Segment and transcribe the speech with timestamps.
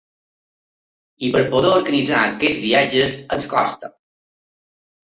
[1.27, 3.97] I per poder organitzar aquests viatges ens costa.